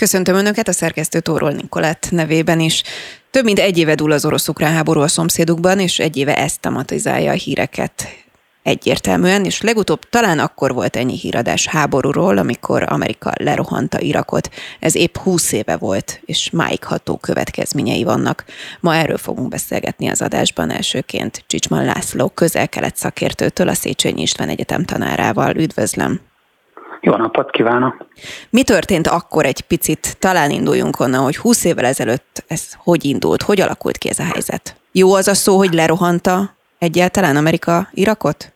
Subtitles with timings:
[0.00, 2.82] Köszöntöm Önöket a szerkesztő Tóról Nikolett nevében is.
[3.30, 7.30] Több mint egy éve dúl az orosz-ukrán háború a szomszédukban, és egy éve ezt tematizálja
[7.30, 8.08] a híreket
[8.62, 14.50] egyértelműen, és legutóbb talán akkor volt ennyi híradás háborúról, amikor Amerika lerohanta Irakot.
[14.78, 18.44] Ez épp 20 éve volt, és máig ható következményei vannak.
[18.80, 24.84] Ma erről fogunk beszélgetni az adásban elsőként Csicsman László közel-kelet szakértőtől, a Széchenyi István Egyetem
[24.84, 25.56] tanárával.
[25.56, 26.29] Üdvözlöm!
[27.00, 28.06] Jó napot kívánok!
[28.50, 30.16] Mi történt akkor egy picit?
[30.18, 34.24] Talán induljunk onnan, hogy 20 évvel ezelőtt ez hogy indult, hogy alakult ki ez a
[34.32, 34.76] helyzet?
[34.92, 38.52] Jó az a szó, hogy lerohanta egyáltalán Amerika Irakot?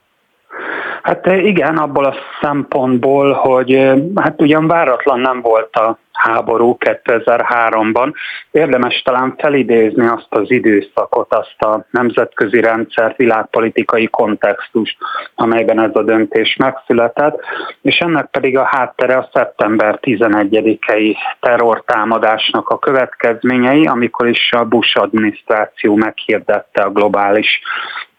[1.05, 8.13] Hát igen, abból a szempontból, hogy hát ugyan váratlan nem volt a háború 2003-ban.
[8.51, 14.97] Érdemes talán felidézni azt az időszakot, azt a nemzetközi rendszert, világpolitikai kontextust,
[15.35, 17.41] amelyben ez a döntés megszületett,
[17.83, 25.01] és ennek pedig a háttere a szeptember 11-i terrortámadásnak a következményei, amikor is a Bush
[25.01, 27.61] adminisztráció meghirdette a globális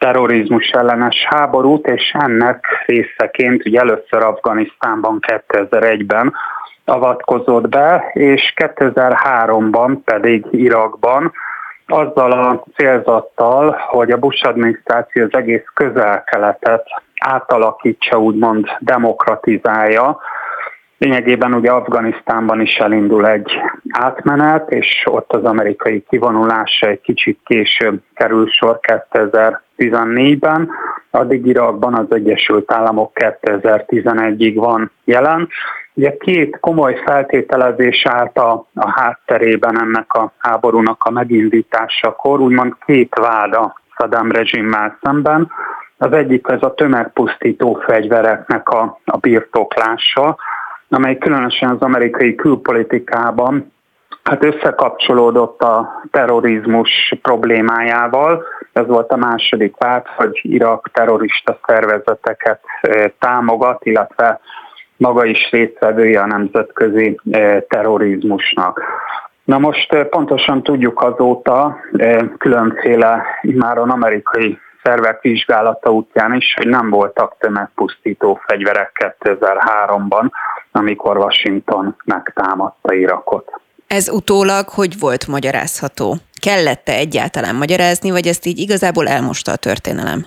[0.06, 6.34] terrorizmus ellenes háborút, és ennek részeként ugye először Afganisztánban 2001-ben
[6.86, 11.34] avatkozott be, és 2003-ban pedig Irakban
[11.88, 16.88] azzal a célzattal, hogy a Bush adminisztráció az egész közel-keletet
[17.20, 20.18] átalakítsa, úgymond demokratizálja.
[21.06, 23.52] Lényegében ugye Afganisztánban is elindul egy
[23.90, 28.80] átmenet, és ott az amerikai kivonulása egy kicsit később kerül sor
[29.12, 30.70] 2014-ben,
[31.12, 35.48] addig Irakban az Egyesült Államok 2011-ig van jelen,
[35.94, 43.16] Ugye két komoly feltételezés állt a, a hátterében ennek a háborúnak a megindításakor, úgymond két
[43.16, 45.52] váda Saddam rezsimmel szemben.
[45.98, 50.38] Az egyik ez a tömegpusztító fegyvereknek a, a birtoklása,
[50.90, 53.74] amely különösen az amerikai külpolitikában
[54.26, 58.44] hát összekapcsolódott a terrorizmus problémájával.
[58.74, 64.40] Ez volt a második vád, hogy Irak terrorista szervezeteket eh, támogat, illetve
[64.98, 68.82] maga is résztvevője a nemzetközi eh, terrorizmusnak.
[69.44, 71.78] Na most eh, pontosan tudjuk azóta
[72.38, 80.30] különféle imáron amerikai szervek vizsgálata útján is, hogy nem voltak tömegpusztító fegyverek 2003-ban,
[80.72, 83.52] amikor Washington megtámadta Irakot.
[83.88, 86.16] Ez utólag hogy volt magyarázható?
[86.42, 90.26] Kellette egyáltalán magyarázni, vagy ezt így igazából elmosta a történelem?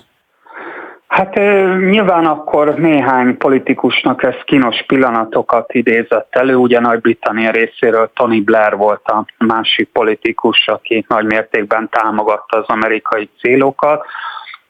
[1.09, 1.35] Hát
[1.79, 9.05] nyilván akkor néhány politikusnak ez kínos pillanatokat idézett elő, ugye Nagy-Britannia részéről Tony Blair volt
[9.05, 14.05] a másik politikus, aki nagy mértékben támogatta az amerikai célokat,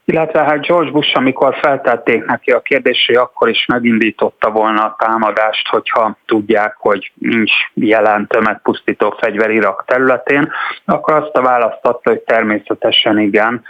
[0.08, 4.96] illetve hát George Bush, amikor feltették neki a kérdést, hogy akkor is megindította volna a
[4.98, 10.52] támadást, hogyha tudják, hogy nincs jelen tömegpusztító fegyver Irak területén,
[10.84, 13.62] akkor azt a választ adta, hogy természetesen igen,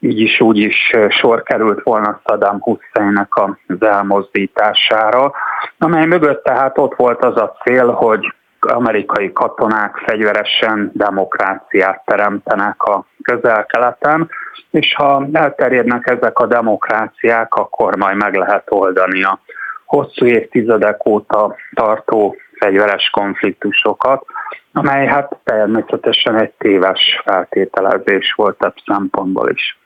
[0.00, 5.32] így is úgy is sor került volna Saddam Husseinnek az elmozdítására,
[5.78, 13.06] amely mögött tehát ott volt az a cél, hogy amerikai katonák fegyveresen demokráciát teremtenek a
[13.22, 14.30] közel-keleten,
[14.70, 19.40] és ha elterjednek ezek a demokráciák, akkor majd meg lehet oldani a
[19.84, 24.24] hosszú évtizedek óta tartó fegyveres konfliktusokat,
[24.72, 29.78] amely hát természetesen egy téves feltételezés volt több szempontból is.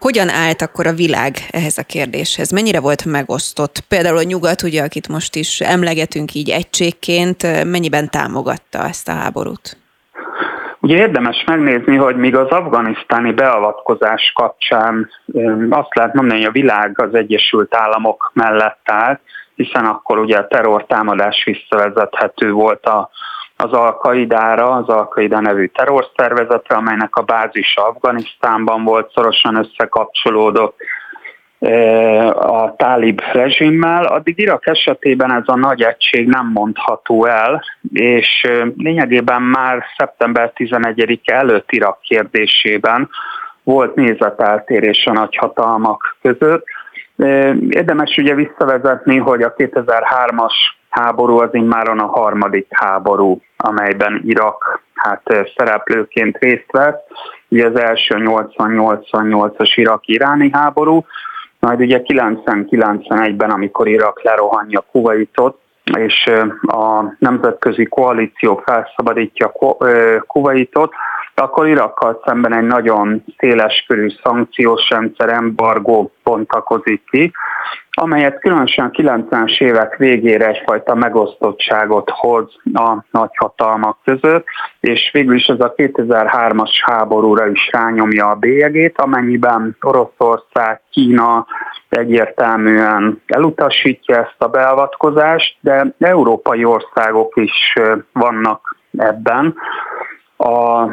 [0.00, 2.50] Hogyan állt akkor a világ ehhez a kérdéshez?
[2.50, 3.80] Mennyire volt megosztott?
[3.88, 9.79] Például a nyugat, ugye, akit most is emlegetünk így egységként, mennyiben támogatta ezt a háborút?
[10.80, 15.10] Ugye érdemes megnézni, hogy míg az afganisztáni beavatkozás kapcsán
[15.70, 19.20] azt lehet mondani, hogy a világ az Egyesült Államok mellett állt,
[19.54, 23.10] hiszen akkor ugye a terrortámadás visszavezethető volt a,
[23.56, 30.76] az Al-Qaidára, az Al-Qaida nevű terrorszervezetre, amelynek a bázisa Afganisztánban volt, szorosan összekapcsolódott
[32.34, 38.46] a tálib rezsimmel, addig Irak esetében ez a nagy egység nem mondható el, és
[38.76, 43.08] lényegében már szeptember 11-e előtt Irak kérdésében
[43.62, 46.64] volt nézeteltérés a nagyhatalmak között.
[47.68, 50.54] Érdemes ugye visszavezetni, hogy a 2003-as
[50.88, 55.22] háború az immáron a harmadik háború, amelyben Irak hát
[55.56, 57.06] szereplőként részt vett.
[57.48, 61.04] Ugye az első 80-88-as iraki-iráni háború,
[61.60, 65.58] majd ugye 90-91-ben, amikor Irak lerohanja Kuwaitot,
[65.98, 66.30] és
[66.60, 69.52] a nemzetközi koalíció felszabadítja
[70.26, 70.92] Kuwaitot,
[71.40, 77.32] akkor Irakkal szemben egy nagyon széleskörű szankciós rendszer embargó bontakozik ki,
[77.90, 84.44] amelyet különösen a 90-es évek végére egyfajta megosztottságot hoz a nagyhatalmak között,
[84.80, 91.46] és végül is ez a 2003-as háborúra is rányomja a bélyegét, amennyiben Oroszország, Kína
[91.88, 97.74] egyértelműen elutasítja ezt a beavatkozást, de európai országok is
[98.12, 99.54] vannak ebben
[100.40, 100.90] a,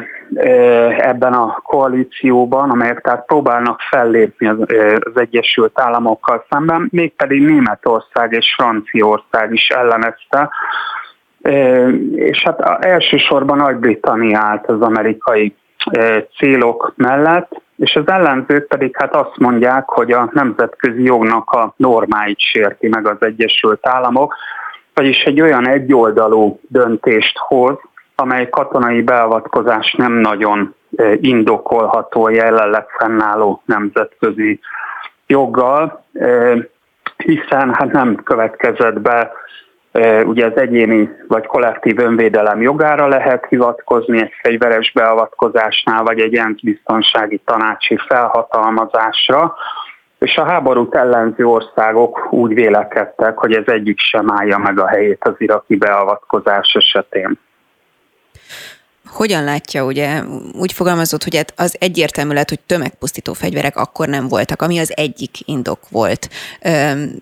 [0.98, 4.58] ebben a koalícióban, amelyek tehát próbálnak fellépni az,
[4.98, 10.50] az Egyesült Államokkal szemben, mégpedig Németország és Franciaország is ellenezte,
[12.14, 15.54] és hát elsősorban Nagy-Britannia állt az amerikai
[16.38, 22.40] célok mellett, és az ellenzők pedig hát azt mondják, hogy a nemzetközi jognak a normáit
[22.40, 24.34] sérti meg az Egyesült Államok,
[24.94, 27.78] vagyis egy olyan egyoldalú döntést hoz,
[28.20, 34.60] amely katonai beavatkozás nem nagyon e, indokolható a jelenleg fennálló nemzetközi
[35.26, 36.56] joggal, e,
[37.16, 39.32] hiszen hát nem következett be
[39.92, 46.34] e, ugye az egyéni vagy kollektív önvédelem jogára lehet hivatkozni egy fegyveres beavatkozásnál, vagy egy
[46.34, 49.54] ENSZ biztonsági tanácsi felhatalmazásra,
[50.18, 55.24] és a háborút ellenző országok úgy vélekedtek, hogy ez egyik sem állja meg a helyét
[55.24, 57.38] az iraki beavatkozás esetén.
[59.10, 60.22] Hogyan látja, ugye
[60.52, 64.92] úgy fogalmazott, hogy hát az egyértelmű lett, hogy tömegpusztító fegyverek akkor nem voltak, ami az
[64.96, 66.28] egyik indok volt.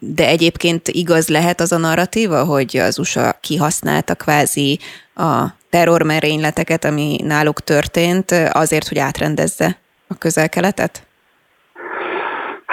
[0.00, 4.79] De egyébként igaz lehet az a narratíva, hogy az USA kihasználta kvázi
[5.15, 11.06] a terrormerényleteket, ami náluk történt, azért, hogy átrendezze a közel-keletet?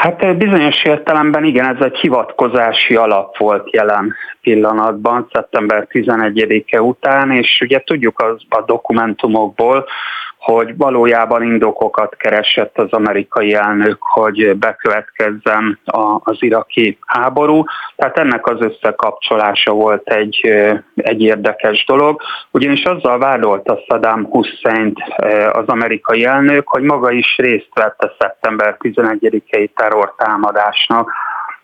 [0.03, 7.61] Hát bizonyos értelemben igen, ez egy hivatkozási alap volt jelen pillanatban, szeptember 11-e után, és
[7.61, 9.85] ugye tudjuk az, a dokumentumokból,
[10.43, 15.79] hogy valójában indokokat keresett az amerikai elnök, hogy bekövetkezzen
[16.23, 17.63] az iraki háború.
[17.95, 20.41] Tehát ennek az összekapcsolása volt egy,
[20.95, 24.93] egy érdekes dolog, ugyanis azzal vádolta Saddam Hussein
[25.51, 31.11] az amerikai elnök, hogy maga is részt vett a szeptember 11-i terrortámadásnak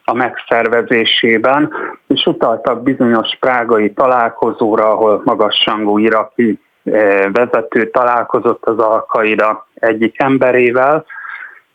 [0.03, 1.73] a megszervezésében,
[2.07, 6.59] és utaltak bizonyos prágai találkozóra, ahol magasrangú iraki
[7.31, 11.05] vezető találkozott az Alkaida egyik emberével.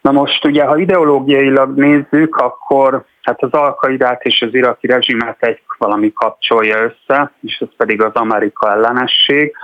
[0.00, 5.62] Na most ugye, ha ideológiailag nézzük, akkor hát az Alkaidát és az iraki rezsimet egy
[5.78, 9.56] valami kapcsolja össze, és ez pedig az Amerika ellenesség.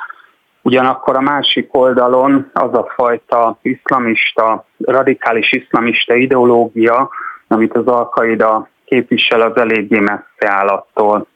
[0.62, 7.10] Ugyanakkor a másik oldalon az a fajta iszlamista, radikális iszlamista ideológia,
[7.48, 11.26] amit az Alkaida képvisel, az eléggé messze állattól,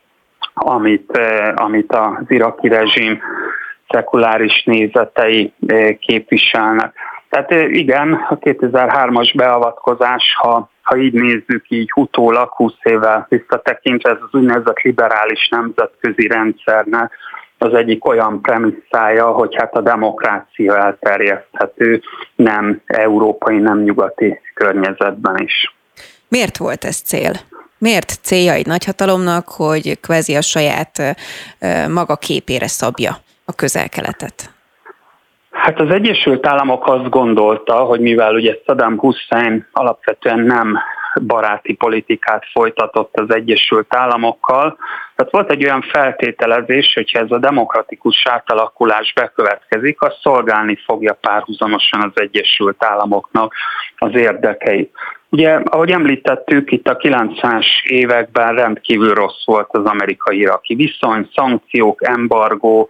[0.54, 1.18] amit,
[1.54, 3.20] amit az iraki rezsim
[3.94, 6.94] szekuláris nézetei eh, képviselnek.
[7.28, 14.10] Tehát eh, igen, a 2003-as beavatkozás, ha, ha így nézzük, így utólag 20 évvel visszatekintve,
[14.10, 17.12] ez az úgynevezett liberális nemzetközi rendszernek
[17.58, 22.02] az egyik olyan premisszája, hogy hát a demokrácia elterjeszthető
[22.34, 25.74] nem európai, nem nyugati környezetben is.
[26.28, 27.32] Miért volt ez cél?
[27.78, 31.16] Miért célja egy nagyhatalomnak, hogy kvázi a saját
[31.58, 34.50] eh, maga képére szabja a közel-keletet?
[35.50, 40.78] Hát az Egyesült Államok azt gondolta, hogy mivel ugye Saddam Hussein alapvetően nem
[41.22, 44.78] baráti politikát folytatott az Egyesült Államokkal.
[45.16, 52.02] Tehát volt egy olyan feltételezés, hogyha ez a demokratikus átalakulás bekövetkezik, az szolgálni fogja párhuzamosan
[52.02, 53.54] az Egyesült Államoknak
[53.98, 54.92] az érdekeit.
[55.28, 62.88] Ugye, ahogy említettük, itt a 90-es években rendkívül rossz volt az amerikai-iraki viszony, szankciók, embargó,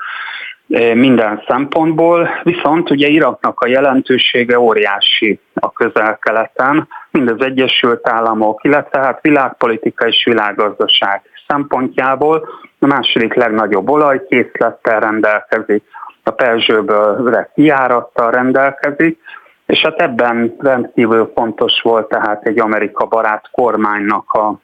[0.94, 8.99] minden szempontból, viszont ugye Iraknak a jelentősége óriási a közel-keleten, mind az Egyesült Államok, illetve
[8.99, 12.49] hát világpolitika és világgazdaság szempontjából.
[12.78, 15.85] A második legnagyobb olajkészlettel rendelkezik,
[16.23, 19.18] a Perzsőből kiárattal rendelkezik,
[19.66, 24.54] és hát ebben rendkívül fontos volt tehát egy Amerika barát kormánynak a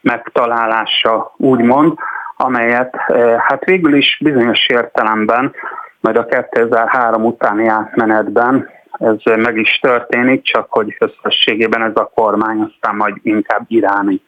[0.00, 1.98] megtalálása, úgymond,
[2.42, 2.96] amelyet
[3.38, 5.54] hát végül is bizonyos értelemben,
[6.00, 8.68] majd a 2003 utáni átmenetben
[8.98, 14.20] ez meg is történik, csak hogy összességében ez a kormány aztán majd inkább iráni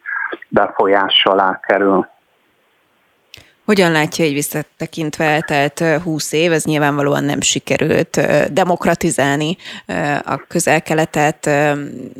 [0.47, 2.07] befolyás alá kerül.
[3.65, 8.19] Hogyan látja egy visszatekintve eltelt 20 év, ez nyilvánvalóan nem sikerült
[8.53, 9.57] demokratizálni
[10.25, 11.49] a közel-keletet.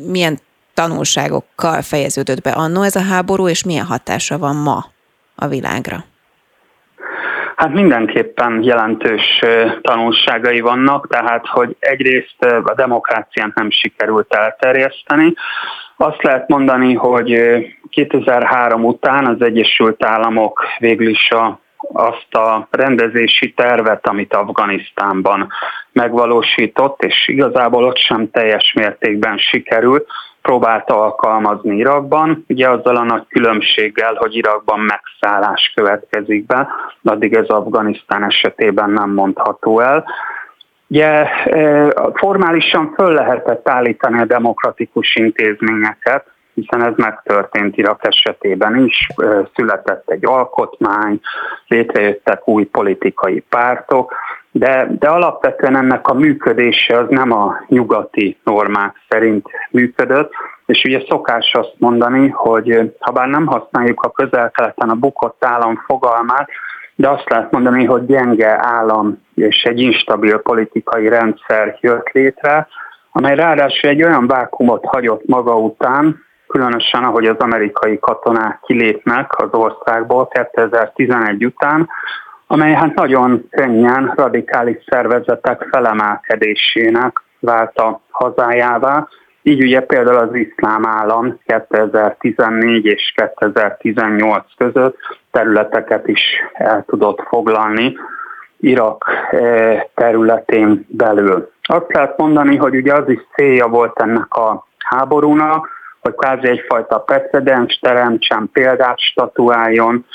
[0.06, 0.38] Milyen
[0.74, 4.94] tanulságokkal fejeződött be annó ez a háború, és milyen hatása van ma
[5.36, 5.96] a világra?
[7.56, 9.40] Hát mindenképpen jelentős
[9.80, 15.34] tanulságai vannak, tehát hogy egyrészt a demokráciát nem sikerült elterjeszteni.
[15.96, 17.40] Azt lehet mondani, hogy
[17.90, 21.58] 2003 után az Egyesült Államok végül is a
[21.92, 25.48] azt a rendezési tervet, amit Afganisztánban
[25.92, 30.06] megvalósított, és igazából ott sem teljes mértékben sikerült,
[30.46, 36.68] próbálta alkalmazni Irakban, ugye azzal a nagy különbséggel, hogy Irakban megszállás következik be,
[37.04, 40.04] addig ez Afganisztán esetében nem mondható el.
[40.88, 49.06] Ugye e, formálisan föl lehetett állítani a demokratikus intézményeket, hiszen ez megtörtént Irak esetében is,
[49.16, 51.20] e, született egy alkotmány,
[51.68, 54.14] létrejöttek új politikai pártok,
[54.58, 60.32] de, de alapvetően ennek a működése az nem a nyugati normák szerint működött,
[60.66, 65.82] és ugye szokás azt mondani, hogy ha bár nem használjuk a közel-keleten a bukott állam
[65.86, 66.48] fogalmát,
[66.94, 72.68] de azt lehet mondani, hogy gyenge állam és egy instabil politikai rendszer jött létre,
[73.12, 79.48] amely ráadásul egy olyan vákumot hagyott maga után, különösen ahogy az amerikai katonák kilépnek az
[79.52, 81.88] országból 2011 után,
[82.46, 89.08] amely hát nagyon könnyen radikális szervezetek felemelkedésének vált a hazájává.
[89.42, 94.96] Így ugye például az iszlám állam 2014 és 2018 között
[95.30, 96.20] területeket is
[96.52, 97.96] el tudott foglalni
[98.60, 101.50] Irak eh, területén belül.
[101.62, 105.68] Azt lehet mondani, hogy ugye az is célja volt ennek a háborúnak,
[106.00, 110.06] hogy kvázi egyfajta precedens teremtsen, példát statuáljon,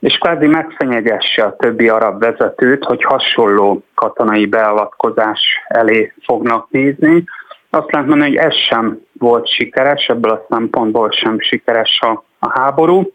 [0.00, 7.24] és kvázi megfenyegesse a többi arab vezetőt, hogy hasonló katonai beavatkozás elé fognak nézni.
[7.70, 12.60] Azt lehet mondani, hogy ez sem volt sikeres, ebből a szempontból sem sikeres a, a
[12.60, 13.12] háború.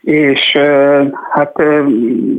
[0.00, 0.58] És
[1.30, 1.58] hát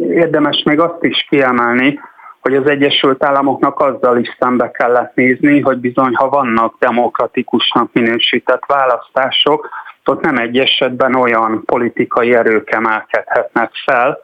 [0.10, 2.00] érdemes még azt is kiemelni,
[2.42, 8.64] hogy az Egyesült Államoknak azzal is szembe kellett nézni, hogy bizony, ha vannak demokratikusnak minősített
[8.68, 9.70] választások,
[10.06, 14.20] ott nem egy esetben olyan politikai erők emelkedhetnek fel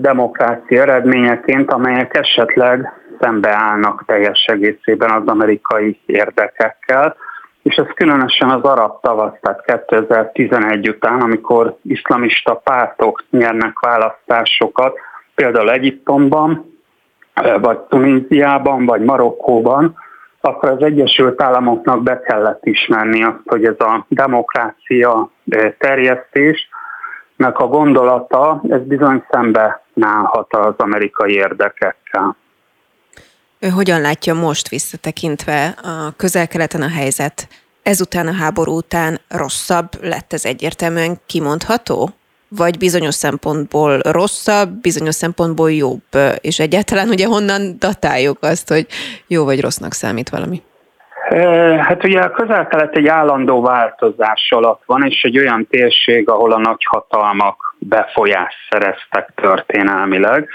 [0.00, 7.16] demokrácia eredményeként, amelyek esetleg szembeállnak teljes egészében az amerikai érdekekkel,
[7.62, 14.98] és ez különösen az arab tavasz, tehát 2011 után, amikor iszlamista pártok nyernek választásokat,
[15.34, 16.78] például Egyiptomban,
[17.60, 19.96] vagy Tunéziában, vagy Marokkóban,
[20.46, 25.30] akkor az Egyesült Államoknak be kellett ismerni azt, hogy ez a demokrácia
[25.78, 26.68] terjesztés,
[27.36, 32.36] meg a gondolata, ez bizony szembe nálhat az amerikai érdekekkel.
[33.58, 37.48] Ő hogyan látja most visszatekintve a közel-keleten a helyzet?
[37.82, 42.10] Ezután a háború után rosszabb lett ez egyértelműen kimondható?
[42.48, 46.02] Vagy bizonyos szempontból rosszabb, bizonyos szempontból jobb,
[46.40, 48.86] és egyáltalán ugye honnan datáljuk azt, hogy
[49.26, 50.62] jó vagy rossznak számít valami?
[51.78, 56.58] Hát ugye a közel-kelet egy állandó változás alatt van, és egy olyan térség, ahol a
[56.58, 60.48] nagyhatalmak befolyást szereztek történelmileg.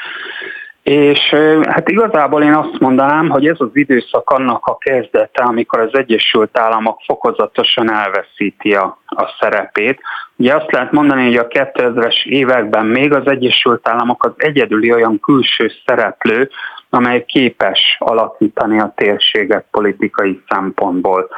[0.84, 1.36] És
[1.68, 6.58] hát igazából én azt mondanám, hogy ez az időszak annak a kezdete, amikor az Egyesült
[6.58, 10.02] Államok fokozatosan elveszíti a, a szerepét.
[10.36, 15.20] Ugye azt lehet mondani, hogy a 2000-es években még az Egyesült Államok az egyedüli olyan
[15.20, 16.50] külső szereplő,
[16.90, 21.30] amely képes alakítani a térséget politikai szempontból.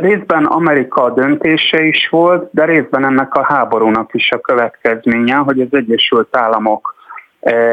[0.00, 5.68] Részben Amerika döntése is volt, de részben ennek a háborúnak is a következménye, hogy az
[5.70, 6.93] Egyesült Államok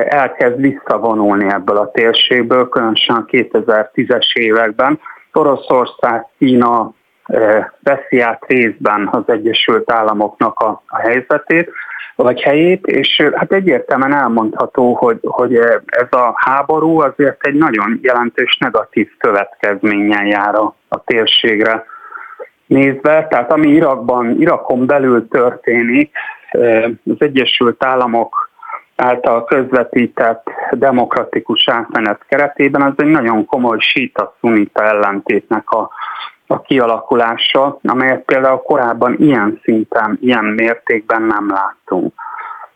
[0.08, 5.00] elkezd visszavonulni ebből a térségből, különösen a 2010-es években.
[5.34, 6.94] Oroszország, Kína
[7.84, 11.72] veszi át részben az Egyesült Államoknak a, a helyzetét,
[12.16, 18.58] vagy helyét, és hát egyértelműen elmondható, hogy, hogy ez a háború azért egy nagyon jelentős
[18.58, 21.86] negatív következménnyel jár a, a térségre
[22.66, 23.28] nézve.
[23.30, 26.12] Tehát ami Irakban, Irakon belül történik,
[27.06, 28.51] az Egyesült Államok
[29.02, 35.90] által közvetített demokratikus átmenet keretében az egy nagyon komoly síta-szunita ellentétnek a,
[36.48, 42.14] a kialakulása, amelyet például korábban ilyen szinten, ilyen mértékben nem láttunk.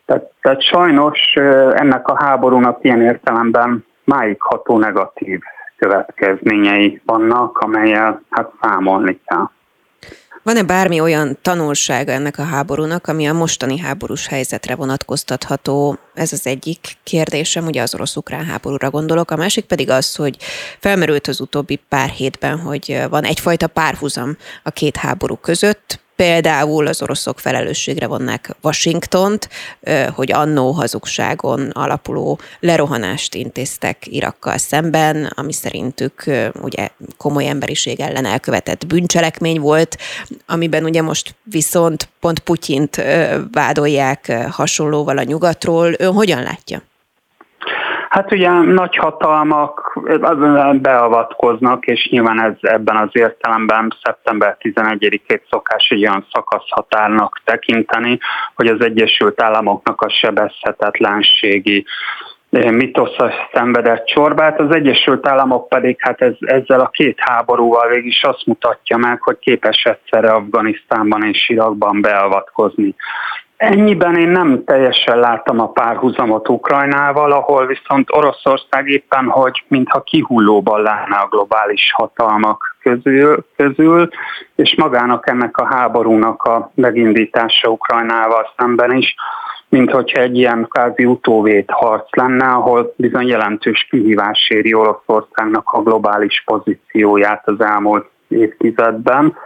[0.06, 1.34] Tehát, tehát sajnos
[1.74, 5.40] ennek a háborúnak ilyen értelemben máig ható negatív
[5.78, 9.50] következményei vannak, amelyel hát számolni kell.
[10.46, 15.98] Van-e bármi olyan tanulsága ennek a háborúnak, ami a mostani háborús helyzetre vonatkoztatható?
[16.14, 19.32] Ez az egyik kérdésem, ugye az orosz-ukrán háborúra gondolok.
[19.32, 20.38] A másik pedig az, hogy
[20.80, 27.02] felmerült az utóbbi pár hétben, hogy van egyfajta párhuzam a két háború között, például az
[27.02, 29.50] oroszok felelősségre vonnák Washingtont,
[30.14, 36.24] hogy annó hazugságon alapuló lerohanást intéztek Irakkal szemben, ami szerintük
[36.62, 39.98] ugye komoly emberiség ellen elkövetett bűncselekmény volt,
[40.46, 43.04] amiben ugye most viszont pont Putyint
[43.52, 45.94] vádolják hasonlóval a nyugatról.
[45.98, 46.82] Ön hogyan látja?
[48.16, 50.00] Hát ugye nagy hatalmak
[50.82, 58.20] beavatkoznak, és nyilván ez ebben az értelemben szeptember 11-ét szokás egy olyan szakaszhatárnak tekinteni,
[58.56, 61.86] hogy az Egyesült Államoknak a sebezhetetlenségi
[62.50, 68.06] eh, mitosza szenvedett csorbát, az Egyesült Államok pedig hát ez, ezzel a két háborúval végig
[68.06, 72.96] is azt mutatja meg, hogy képes egyszerre Afganisztánban és Irakban beavatkozni.
[73.58, 80.82] Ennyiben én nem teljesen láttam a párhuzamot Ukrajnával, ahol viszont Oroszország éppen, hogy mintha kihullóban
[80.82, 84.10] lenne a globális hatalmak közül, közül,
[84.56, 89.16] és magának ennek a háborúnak a megindítása Ukrajnával szemben is,
[89.70, 95.82] mint hogyha egy ilyen kázi utóvét harc lenne, ahol bizony jelentős kihívás éri Oroszországnak a
[95.82, 99.38] globális pozícióját az elmúlt évtizedben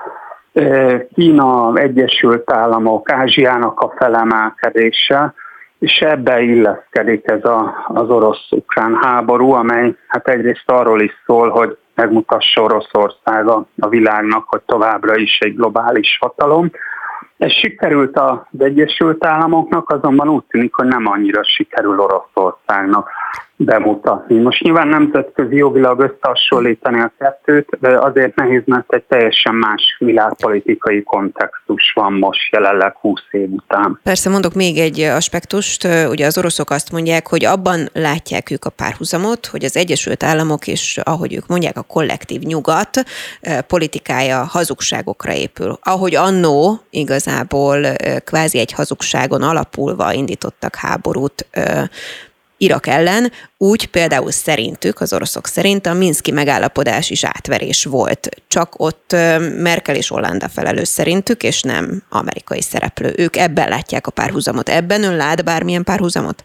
[1.13, 5.33] Kína, Egyesült Államok, Ázsiának a felemelkedése,
[5.79, 11.77] és ebbe illeszkedik ez a, az orosz-ukrán háború, amely hát egyrészt arról is szól, hogy
[11.95, 16.71] megmutassa Oroszország a, a világnak, hogy továbbra is egy globális hatalom.
[17.37, 23.09] Ez sikerült az Egyesült Államoknak, azonban úgy tűnik, hogy nem annyira sikerül Oroszországnak
[23.61, 24.37] bemutatni.
[24.37, 31.03] Most nyilván nemzetközi jogilag összehasonlítani a kettőt, de azért nehéz, mert egy teljesen más világpolitikai
[31.03, 33.99] kontextus van most jelenleg 20 év után.
[34.03, 38.69] Persze mondok még egy aspektust, ugye az oroszok azt mondják, hogy abban látják ők a
[38.69, 43.03] párhuzamot, hogy az Egyesült Államok és ahogy ők mondják a kollektív nyugat
[43.67, 45.77] politikája hazugságokra épül.
[45.83, 47.77] Ahogy annó igazából
[48.23, 51.47] kvázi egy hazugságon alapulva indítottak háborút
[52.61, 58.29] Irak ellen, úgy például szerintük, az oroszok szerint a Minszki megállapodás is átverés volt.
[58.47, 59.15] Csak ott
[59.57, 63.13] Merkel és Hollanda felelős szerintük, és nem amerikai szereplő.
[63.17, 64.69] Ők ebben látják a párhuzamot.
[64.69, 66.43] Ebben ön lát bármilyen párhuzamot?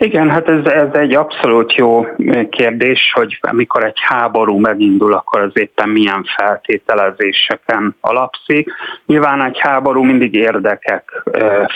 [0.00, 2.06] Igen, hát ez, ez egy abszolút jó
[2.50, 8.70] kérdés, hogy amikor egy háború megindul, akkor az éppen milyen feltételezéseken alapszik.
[9.06, 11.22] Nyilván egy háború mindig érdekek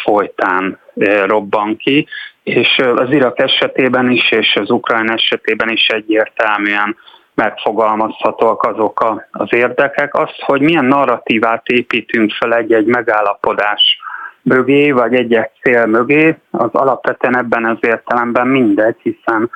[0.02, 0.78] folytán
[1.26, 2.06] robban ki,
[2.42, 6.96] és az Irak esetében is, és az Ukrajn esetében is egyértelműen
[7.34, 10.14] megfogalmazhatóak azok a, az érdekek.
[10.14, 13.98] Az, hogy milyen narratívát építünk fel egy-egy megállapodás
[14.42, 19.50] mögé, vagy egy-egy cél mögé, az alapvetően ebben az értelemben mindegy, hiszen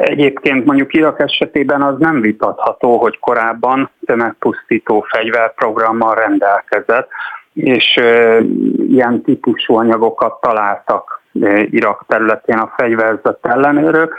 [0.00, 7.08] Egyébként mondjuk Irak esetében az nem vitatható, hogy korábban tömegpusztító fegyverprogrammal rendelkezett,
[7.52, 8.00] és
[8.88, 11.17] ilyen típusú anyagokat találtak
[11.70, 14.14] Irak területén a fegyverzet ellenőrök.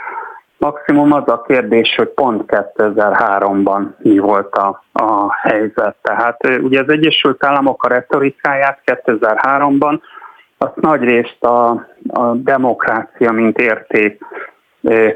[0.58, 5.96] Maximum az a kérdés, hogy pont 2003-ban mi volt a, a helyzet.
[6.02, 10.00] Tehát ugye az Egyesült Államok a retorikáját 2003-ban
[10.58, 11.68] azt nagy részt a,
[12.08, 14.22] a demokrácia, mint érték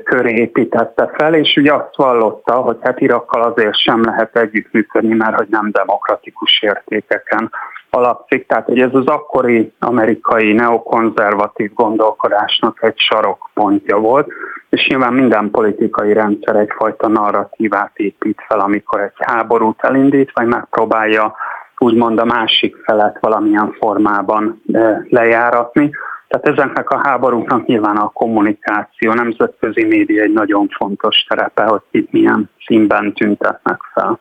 [0.04, 5.36] köré építette fel, és ugye azt vallotta, hogy hát Irakkal azért sem lehet együttműködni, mert
[5.36, 7.50] hogy nem demokratikus értékeken
[7.94, 8.46] alapszik.
[8.46, 14.28] Tehát, hogy ez az akkori amerikai neokonzervatív gondolkodásnak egy sarokpontja volt,
[14.68, 21.34] és nyilván minden politikai rendszer egyfajta narratívát épít fel, amikor egy háborút elindít, vagy megpróbálja
[21.78, 24.62] úgymond a másik felet valamilyen formában
[25.08, 25.90] lejáratni.
[26.28, 32.12] Tehát ezeknek a háborúknak nyilván a kommunikáció, nemzetközi média egy nagyon fontos terepe, hogy itt
[32.12, 34.18] milyen színben tüntetnek fel.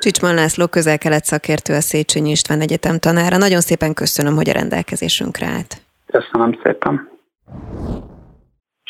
[0.00, 3.36] Csicsman László közel-kelet szakértő, a Széchenyi István Egyetem tanára.
[3.36, 5.82] Nagyon szépen köszönöm, hogy a rendelkezésünkre állt.
[6.06, 7.08] Köszönöm szépen.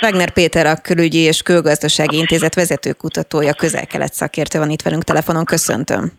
[0.02, 5.44] Wagner Péter, a Külügyi és Külgazdasági Intézet vezető kutatója, közel-kelet szakértő van itt velünk telefonon.
[5.44, 6.12] Köszöntöm.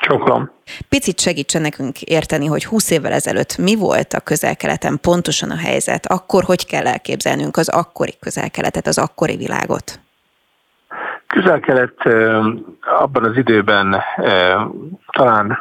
[0.00, 0.50] Csókolom.
[0.88, 6.06] Picit segítsen nekünk érteni, hogy 20 évvel ezelőtt mi volt a közel-keleten pontosan a helyzet,
[6.06, 10.00] akkor hogy kell elképzelnünk az akkori közel-keletet, az akkori világot?
[11.34, 12.08] Közel-kelet
[12.80, 14.02] abban az időben
[15.10, 15.58] talán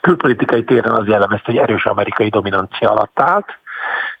[0.00, 3.58] külpolitikai téren az jellemezte, hogy erős amerikai dominancia alatt állt.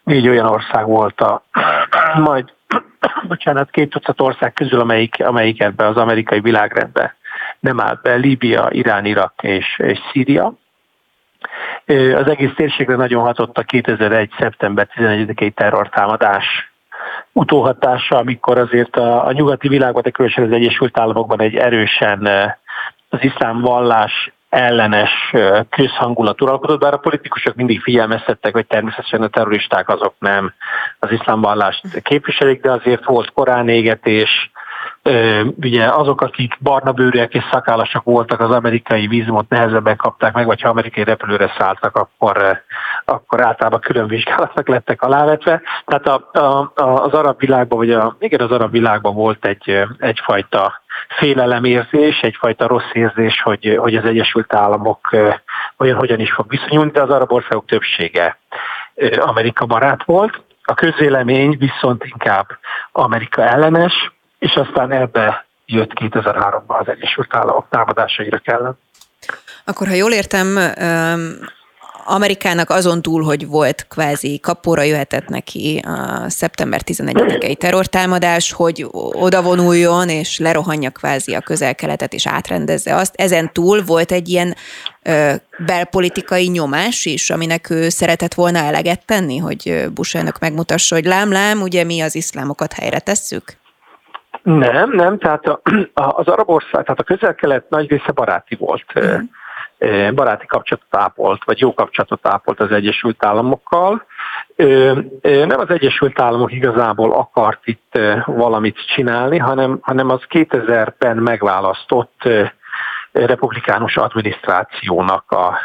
[0.02, 1.42] Négy olyan ország volt a
[2.28, 2.52] majd,
[3.28, 7.16] bocsánat, két tucat ország közül, amelyik, amelyik ebbe az amerikai világrendbe
[7.60, 10.52] nem állt be, Líbia, Irán, Irak és, és Szíria.
[12.14, 14.30] Az egész térségre nagyon hatott a 2001.
[14.38, 16.69] szeptember 11-i terrortámadás
[17.32, 22.28] utóhatása, amikor azért a, a nyugati világban, de különösen az Egyesült Államokban egy erősen
[23.08, 25.10] az iszlám vallás ellenes
[25.68, 30.52] közhangulat uralkodott, bár a politikusok mindig figyelmeztettek, hogy természetesen a terroristák azok nem
[30.98, 34.50] az iszlám vallást képviselik, de azért volt korán égetés,
[35.60, 40.60] ugye azok, akik barna bőrűek és szakállasok voltak, az amerikai vízumot nehezebben kapták meg, vagy
[40.60, 42.62] ha amerikai repülőre szálltak, akkor,
[43.04, 45.62] akkor általában külön vizsgálatnak lettek alávetve.
[45.84, 50.82] Tehát a, a, az arab világban, vagy a, igen, az arab világban volt egy, egyfajta
[51.08, 55.16] félelemérzés, egyfajta rossz érzés, hogy, hogy az Egyesült Államok
[55.76, 58.38] olyan hogyan is fog viszonyulni, de az arab országok többsége
[59.18, 60.40] Amerika barát volt.
[60.62, 62.46] A közvélemény viszont inkább
[62.92, 68.78] Amerika ellenes, és aztán ebbe jött 2003-ban az Egyesült Államok támadásaira kellett.
[69.64, 70.58] Akkor, ha jól értem,
[72.04, 80.08] Amerikának azon túl, hogy volt kvázi kapóra jöhetett neki a szeptember 11-i terrortámadás, hogy odavonuljon
[80.08, 83.14] és lerohanja kvázi a közel-keletet és átrendezze azt.
[83.14, 84.56] Ezen túl volt egy ilyen
[85.02, 85.32] ö,
[85.66, 91.60] belpolitikai nyomás is, aminek ő szeretett volna eleget tenni, hogy Bush elnök megmutassa, hogy lám-lám,
[91.60, 93.59] ugye mi az iszlámokat helyre tesszük?
[94.42, 95.60] Nem, nem, tehát a,
[95.92, 99.00] az arab ország, tehát a közel-kelet nagy része baráti volt.
[99.00, 99.24] Mm
[100.14, 104.04] baráti kapcsolatot ápolt, vagy jó kapcsolatot ápolt az Egyesült Államokkal.
[105.22, 112.28] Nem az Egyesült Államok igazából akart itt valamit csinálni, hanem, hanem az 2000-ben megválasztott
[113.12, 115.58] republikánus adminisztrációnak a,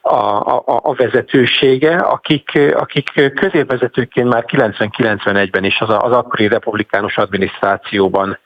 [0.00, 8.38] a, a, a vezetősége, akik, akik középvezetőként már 90-91-ben is az, az akkori republikánus adminisztrációban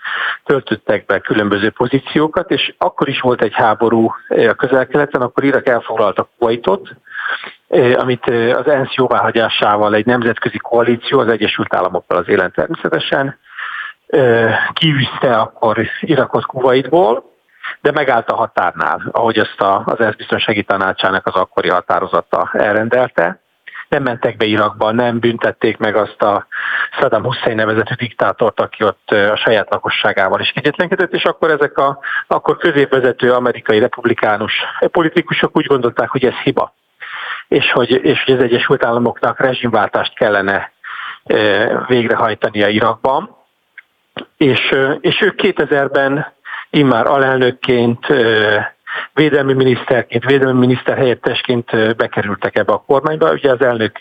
[0.44, 6.28] töltöttek be különböző pozíciókat, és akkor is volt egy háború a közel-keleten, akkor Irak elfoglalta
[6.38, 6.88] Kuwaitot,
[7.96, 13.38] amit az ENSZ jóváhagyásával egy nemzetközi koalíció, az Egyesült Államokkal az élen természetesen,
[14.72, 17.31] kiűzte akkor Irakot Kuwaitból,
[17.80, 23.40] de megállt a határnál, ahogy ezt a, az ENSZ biztonsági tanácsának az akkori határozata elrendelte.
[23.88, 26.46] Nem mentek be Irakba, nem büntették meg azt a
[26.98, 31.98] Saddam Hussein nevezetű diktátort, aki ott a saját lakosságával is kegyetlenkedett, és akkor ezek a
[32.26, 36.74] akkor középvezető amerikai republikánus politikusok úgy gondolták, hogy ez hiba,
[37.48, 40.72] és hogy, és hogy az Egyesült Államoknak rezsimváltást kellene
[41.86, 43.36] végrehajtania Irakban.
[44.36, 46.32] És, és ők 2000-ben
[46.72, 48.06] immár alelnökként,
[49.14, 53.32] védelmi miniszterként, védelmi miniszter helyettesként bekerültek ebbe a kormányba.
[53.32, 53.92] Ugye az elnök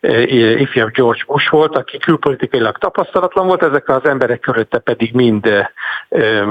[0.00, 5.68] ifjabb George Bush volt, aki külpolitikailag tapasztalatlan volt, ezek az emberek körülötte pedig mind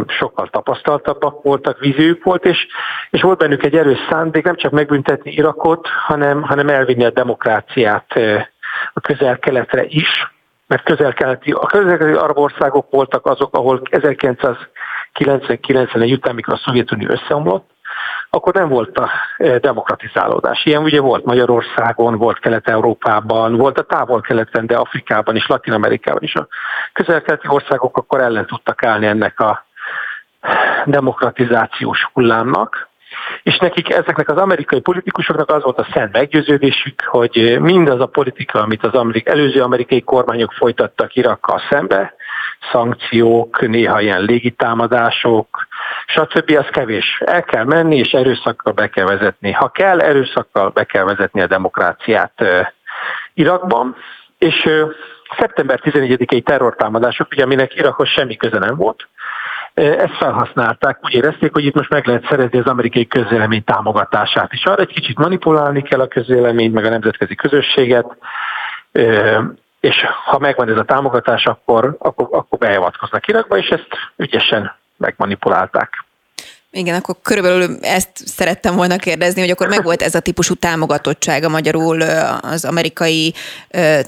[0.07, 2.67] sokkal tapasztaltabbak voltak, vízőjük volt, és,
[3.09, 8.13] és volt bennük egy erős szándék nem csak megbüntetni Irakot, hanem, hanem elvinni a demokráciát
[8.93, 10.35] a közel-keletre is,
[10.67, 13.81] mert közel-keleti, a közel-keleti arab országok voltak azok, ahol
[15.25, 17.69] 1990 után, mikor a Szovjetunió összeomlott,
[18.29, 20.65] akkor nem volt a e, demokratizálódás.
[20.65, 26.35] Ilyen ugye volt Magyarországon, volt Kelet-Európában, volt a távol-keleten, de Afrikában és Latin-Amerikában is.
[26.35, 26.47] A
[26.93, 29.65] közel-keleti országok akkor ellen tudtak állni ennek a
[30.85, 32.89] demokratizációs hullámnak,
[33.43, 38.61] és nekik, ezeknek az amerikai politikusoknak az volt a szent meggyőződésük, hogy mindaz a politika,
[38.61, 42.15] amit az amerik, előző amerikai kormányok folytattak Irakkal szembe,
[42.71, 45.67] szankciók, néha ilyen légitámadások,
[46.07, 46.51] stb.
[46.57, 47.21] az kevés.
[47.25, 49.51] El kell menni, és erőszakkal be kell vezetni.
[49.51, 52.43] Ha kell, erőszakkal be kell vezetni a demokráciát
[53.33, 53.95] Irakban,
[54.37, 54.69] és
[55.37, 59.07] szeptember 14-i terrortámadások, ugye aminek Irakhoz semmi köze nem volt,
[59.77, 64.63] ezt felhasználták, úgy érezték, hogy itt most meg lehet szerezni az amerikai közvélemény támogatását is.
[64.63, 68.17] Arra egy kicsit manipulálni kell a közvéleményt, meg a nemzetközi közösséget,
[69.79, 76.05] és ha megvan ez a támogatás, akkor, akkor, akkor beavatkoznak Irakba, és ezt ügyesen megmanipulálták.
[76.71, 82.01] Igen, akkor körülbelül ezt szerettem volna kérdezni, hogy akkor megvolt ez a típusú támogatottsága magyarul
[82.41, 83.33] az amerikai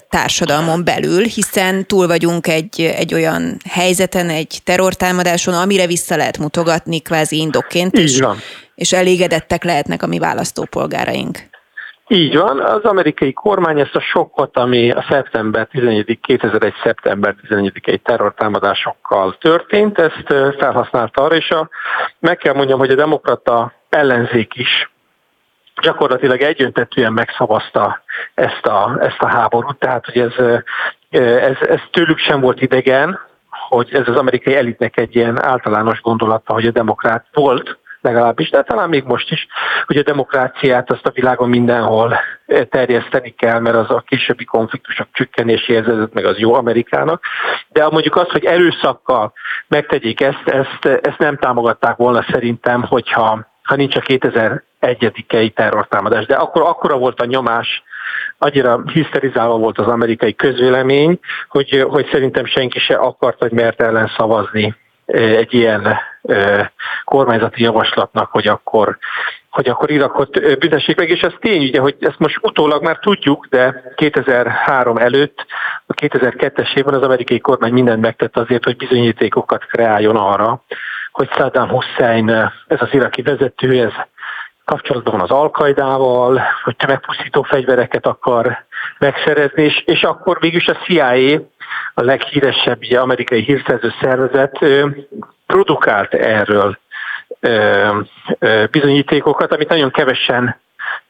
[0.10, 7.00] társadalmon belül, hiszen túl vagyunk egy, egy olyan helyzeten, egy terrortámadáson, amire vissza lehet mutogatni
[7.00, 8.22] kvázi indokként, és,
[8.76, 11.50] és elégedettek lehetnek a mi választópolgáraink.
[12.12, 16.20] Így van, az amerikai kormány ezt a sokkot, ami a szeptember 11.
[16.22, 16.74] 2001.
[16.84, 20.24] szeptember 11-i terrortámadásokkal történt, ezt
[20.58, 21.70] felhasználta arra, és a,
[22.20, 24.92] meg kell mondjam, hogy a demokrata ellenzék is
[25.82, 30.62] gyakorlatilag egyöntetően megszavazta ezt a, ezt a háborút, tehát hogy ez,
[31.42, 33.20] ez, ez tőlük sem volt idegen,
[33.50, 38.62] hogy ez az amerikai elitnek egy ilyen általános gondolata, hogy a demokrát volt, legalábbis, de
[38.62, 39.48] talán még most is,
[39.86, 42.20] hogy a demokráciát azt a világon mindenhol
[42.70, 47.24] terjeszteni kell, mert az a későbbi konfliktusok csökkenéséhez vezet meg az jó Amerikának.
[47.68, 49.34] De mondjuk az, hogy erőszakkal
[49.68, 56.26] megtegyék ezt, ezt, ezt nem támogatták volna szerintem, hogyha ha nincs a 2001-i terrortámadás.
[56.26, 57.84] De akkor akkora volt a nyomás,
[58.38, 64.12] annyira hiszterizálva volt az amerikai közvélemény, hogy, hogy szerintem senki se akart, vagy mert ellen
[64.18, 64.76] szavazni
[65.14, 65.98] egy ilyen
[67.04, 68.98] kormányzati javaslatnak, hogy akkor
[69.50, 73.48] hogy akkor Irakot büntessék meg, és ez tény, ugye, hogy ezt most utólag már tudjuk,
[73.50, 75.46] de 2003 előtt,
[75.86, 80.64] a 2002-es évben az amerikai kormány mindent megtett azért, hogy bizonyítékokat kreáljon arra,
[81.12, 82.30] hogy Saddam Hussein,
[82.68, 83.94] ez az iraki vezető, ez
[84.66, 88.66] kapcsolatban van az Alkaidával, hogy tömegpusztító fegyvereket akar
[89.00, 91.42] megszerezni, és, és akkor végülis a CIA,
[91.94, 94.60] a leghíresebb ugye, amerikai hírszerző szervezet
[95.54, 96.80] produkált erről
[98.72, 100.60] bizonyítékokat, amit nagyon kevesen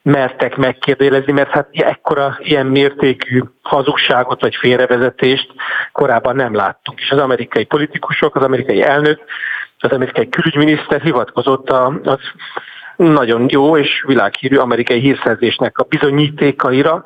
[0.01, 5.51] mertek megkérdelezni, mert hát ekkora ilyen mértékű hazugságot vagy félrevezetést
[5.91, 6.99] korábban nem láttunk.
[6.99, 9.19] És az amerikai politikusok, az amerikai elnök,
[9.79, 12.19] az amerikai külügyminiszter hivatkozott az
[12.95, 17.03] nagyon jó és világhírű amerikai hírszerzésnek a bizonyítékaira,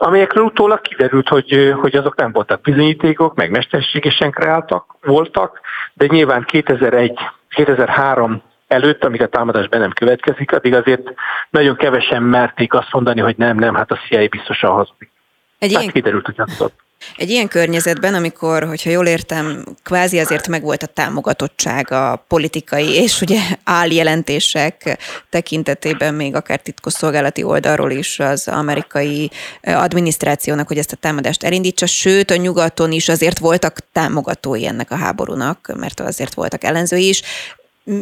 [0.00, 5.60] amelyekről utólag kiderült, hogy, hogy azok nem voltak bizonyítékok, meg mesterségesen kreáltak voltak,
[5.94, 11.02] de nyilván 2001 2003 előtt, amíg a támadás be nem következik, addig azért
[11.50, 15.10] nagyon kevesen merték azt mondani, hogy nem, nem, hát a CIA biztosan hazudik.
[15.58, 15.92] Egy hát ilyen...
[15.92, 16.86] kiderült, hogy hazudik.
[17.16, 23.20] Egy ilyen környezetben, amikor, hogyha jól értem, kvázi azért megvolt a támogatottság a politikai és
[23.20, 24.98] ugye áljelentések
[25.30, 29.30] tekintetében még akár titkosszolgálati oldalról is az amerikai
[29.62, 34.96] adminisztrációnak, hogy ezt a támadást elindítsa, sőt a nyugaton is azért voltak támogatói ennek a
[34.96, 37.22] háborúnak, mert azért voltak ellenzői is.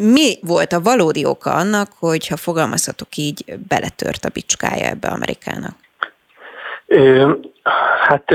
[0.00, 5.74] Mi volt a valódi oka annak, hogy ha fogalmazhatok így, beletört a bicskája ebbe Amerikának?
[6.86, 7.32] Ö,
[8.06, 8.34] hát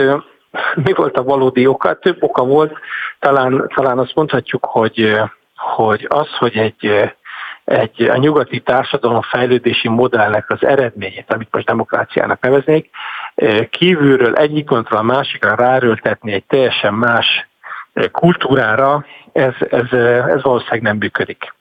[0.86, 1.94] mi volt a valódi oka?
[1.94, 2.78] Több oka volt.
[3.20, 5.20] Talán, talán azt mondhatjuk, hogy,
[5.56, 7.12] hogy az, hogy egy,
[7.64, 12.90] egy a nyugati társadalom fejlődési modellnek az eredményét, amit most demokráciának neveznék,
[13.70, 17.50] kívülről egyik kontra a másikra ráröltetni egy teljesen más
[18.12, 19.92] kultúrára, ez, ez,
[20.28, 21.54] ez valószínűleg nem működik.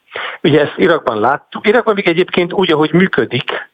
[0.43, 3.69] Ugye ezt Irakban láttuk, Irakban még egyébként úgy, ahogy működik,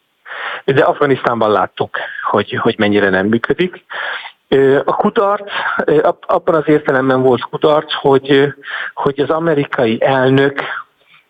[0.66, 1.98] de Afganisztánban láttuk,
[2.30, 3.86] hogy, hogy mennyire nem működik.
[4.86, 5.52] A kudarc,
[6.22, 8.54] abban az értelemben volt kudarc, hogy,
[8.94, 10.62] hogy az amerikai elnök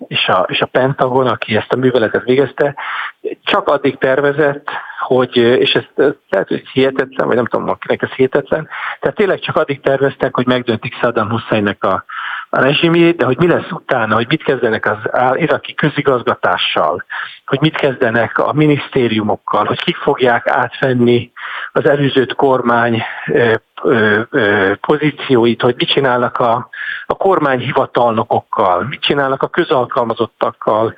[0.07, 2.75] és a, és a Pentagon, aki ezt a műveletet végezte,
[3.43, 8.67] csak addig tervezett, hogy, és ez, lehet, hogy hihetetlen, vagy nem tudom, akinek ez hihetetlen,
[8.99, 12.05] tehát tényleg csak addig terveztek, hogy megdöntik Saddam Husseinnek a,
[12.49, 14.97] a rezsimjét, de hogy mi lesz utána, hogy mit kezdenek az
[15.39, 17.03] iraki közigazgatással,
[17.45, 21.31] hogy mit kezdenek a minisztériumokkal, hogy kik fogják átvenni
[21.71, 23.03] az előzőt kormány
[24.81, 26.69] pozícióit, hogy mit csinálnak a,
[27.05, 30.95] a kormányhivatalnokokkal, mit csinálnak a közalkalmazottakkal.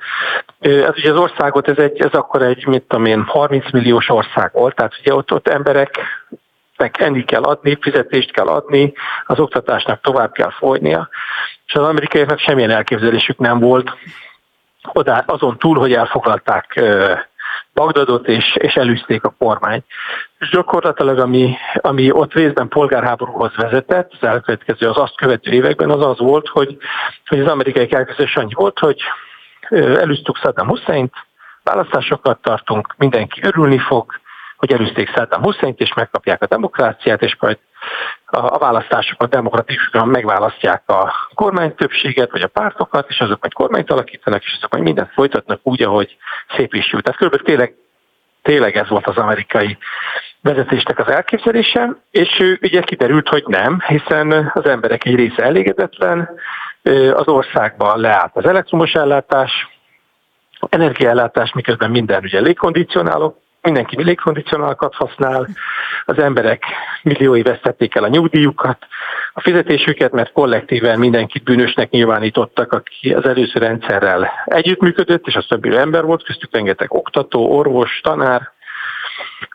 [0.60, 4.50] Ez ugye az országot, ez, egy, ez akkor egy, mit tudom én, 30 milliós ország
[4.52, 5.98] volt, tehát ugye ott, ott emberek
[6.80, 8.92] enni kell adni, fizetést kell adni,
[9.26, 11.08] az oktatásnak tovább kell folynia,
[11.66, 13.90] és az amerikaiaknak semmilyen elképzelésük nem volt
[14.92, 16.80] oda, azon túl, hogy elfoglalták
[17.74, 19.82] Bagdadot, és, és elűzték a kormány.
[20.38, 26.04] És gyakorlatilag, ami, ami ott részben polgárháborúhoz vezetett, az elkövetkező, az azt követő években, az
[26.06, 26.76] az volt, hogy,
[27.26, 29.00] hogy az amerikai elkezdés annyi volt, hogy
[29.70, 31.12] elűztük Saddam Hussein-t,
[31.62, 34.19] választásokat tartunk, mindenki örülni fog,
[34.60, 37.58] hogy elűzték Saddam hussein és megkapják a demokráciát, és majd
[38.26, 44.42] a, választásokon demokratikusan megválasztják a kormány többséget, vagy a pártokat, és azok majd kormányt alakítanak,
[44.42, 46.16] és azok majd mindent folytatnak úgy, ahogy
[46.56, 47.02] szép is jut.
[47.02, 47.74] Tehát körülbelül tényleg,
[48.42, 49.78] tényleg ez volt az amerikai
[50.42, 56.30] vezetésnek az elképzelése, és ugye kiderült, hogy nem, hiszen az emberek egy része elégedetlen,
[57.12, 59.68] az országban leállt az elektromos ellátás,
[60.68, 65.48] energiaellátás, miközben minden ugye légkondicionáló, mindenki légkondicionálkat használ,
[66.04, 66.64] az emberek
[67.02, 68.86] milliói vesztették el a nyugdíjukat,
[69.32, 75.76] a fizetésüket, mert kollektíven mindenkit bűnösnek nyilvánítottak, aki az előző rendszerrel együttműködött, és az többi
[75.76, 78.52] ember volt, köztük rengeteg oktató, orvos, tanár,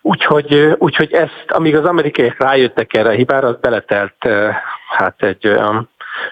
[0.01, 4.27] Úgyhogy, úgyhogy ezt, amíg az amerikaiak rájöttek erre a hibára, az beletelt
[4.89, 5.89] hát egy olyan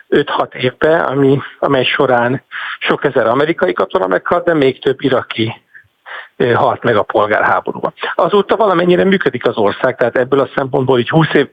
[0.09, 2.43] 5-6 évbe, ami, amely során
[2.79, 5.62] sok ezer amerikai katona meghalt, de még több iraki
[6.54, 7.93] halt meg a polgárháborúban.
[8.15, 11.49] Azóta valamennyire működik az ország, tehát ebből a szempontból így 20 év,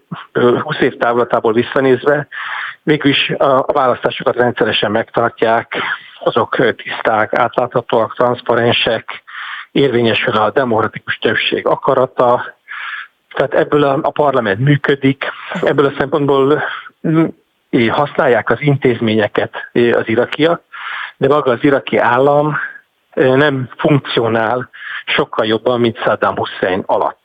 [0.62, 2.26] 20 év távlatából visszanézve,
[2.82, 5.76] mégis a választásokat rendszeresen megtartják,
[6.24, 9.22] azok tiszták, átláthatóak, transzparensek,
[9.72, 12.54] érvényesül a demokratikus többség akarata,
[13.34, 15.24] tehát ebből a, a parlament működik,
[15.62, 16.62] ebből a szempontból
[17.88, 20.62] használják az intézményeket az irakiak,
[21.16, 22.56] de maga az iraki állam
[23.20, 24.70] nem funkcionál
[25.06, 27.20] sokkal jobban, mint Saddam Hussein alatt.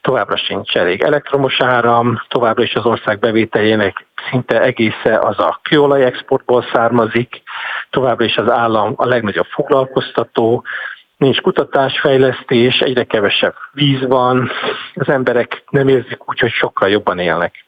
[0.00, 6.04] Továbbra sincs elég elektromos áram, továbbra is az ország bevételjének szinte egésze az a kőolaj
[6.04, 7.42] exportból származik,
[7.90, 10.64] továbbra is az állam a legnagyobb foglalkoztató,
[11.16, 14.50] nincs kutatásfejlesztés, egyre kevesebb víz van,
[14.94, 17.64] az emberek nem érzik úgy, hogy sokkal jobban élnek.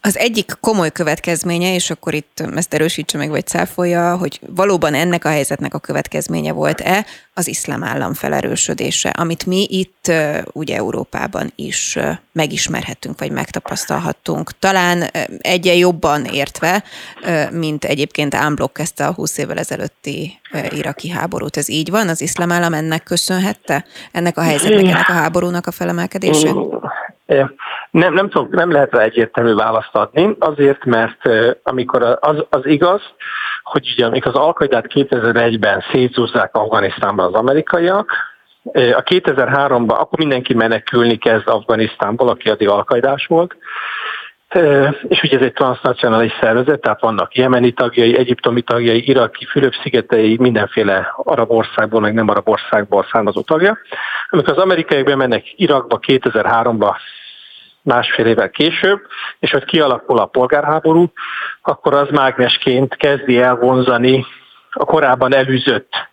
[0.00, 5.24] Az egyik komoly következménye, és akkor itt ezt erősítse meg, vagy cáfolja, hogy valóban ennek
[5.24, 10.12] a helyzetnek a következménye volt-e az iszlám állam felerősödése, amit mi itt
[10.52, 11.98] ugye Európában is
[12.32, 14.58] megismerhettünk, vagy megtapasztalhattunk.
[14.58, 16.84] Talán egyen jobban értve,
[17.50, 21.56] mint egyébként Ámblok kezdte a 20 évvel ezelőtti iraki háborút.
[21.56, 22.08] Ez így van?
[22.08, 23.84] Az iszlám állam ennek köszönhette?
[24.12, 26.54] Ennek a helyzetnek, ennek a háborúnak a felemelkedését?
[27.90, 31.28] Nem, nem, tudom, nem lehet rá egyértelmű választ adni, azért, mert
[31.62, 33.02] amikor az, az igaz,
[33.62, 38.12] hogy ugye amikor az Alkaidát 2001-ben szétzúzzák Afganisztánban az amerikaiak,
[38.72, 43.56] a 2003-ban akkor mindenki menekülni kezd Afganisztánból, aki addig alkaidás volt,
[45.08, 51.12] és ugye ez egy transnacionális szervezet, tehát vannak jemeni tagjai, egyiptomi tagjai, iraki, Fülöp-szigetei, mindenféle
[51.16, 53.78] arab országból, meg nem arab országból származó tagja.
[54.28, 56.96] Amikor az amerikaiak bemennek Irakba 2003-ba,
[57.82, 59.00] másfél évvel később,
[59.38, 61.12] és hogy kialakul a polgárháború,
[61.62, 64.26] akkor az mágnesként kezdi elvonzani
[64.70, 66.07] a korábban elűzött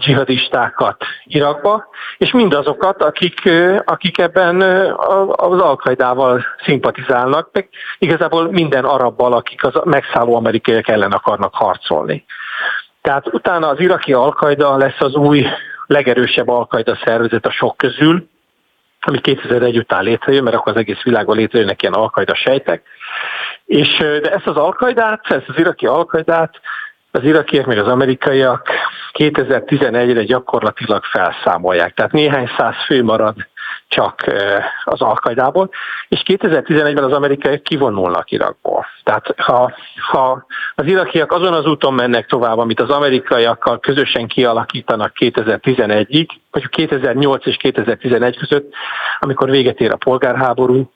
[0.00, 3.50] dzsihadistákat Irakba, és mindazokat, akik,
[3.84, 4.60] akik ebben
[5.30, 12.24] az alkaidával szimpatizálnak, meg igazából minden arabbal, akik az megszálló amerikaiak ellen akarnak harcolni.
[13.02, 15.46] Tehát utána az iraki alkaida lesz az új
[15.86, 18.28] legerősebb alkaida szervezet a sok közül,
[19.00, 22.82] ami 2001 után létrejön, mert akkor az egész világban létrejönnek ilyen alkaida sejtek.
[23.64, 26.60] És, de ezt az alkaidát, ezt az iraki alkaidát
[27.10, 28.68] az irakiak meg az amerikaiak
[29.12, 31.94] 2011-re gyakorlatilag felszámolják.
[31.94, 33.34] Tehát néhány száz fő marad
[33.88, 34.24] csak
[34.84, 35.70] az alkaidából,
[36.08, 38.86] és 2011-ben az amerikaiak kivonulnak Irakból.
[39.04, 39.72] Tehát ha,
[40.10, 46.68] ha az irakiak azon az úton mennek tovább, amit az amerikaiakkal közösen kialakítanak 2011-ig, vagy
[46.68, 48.72] 2008 és 2011 között,
[49.18, 50.92] amikor véget ér a polgárháború,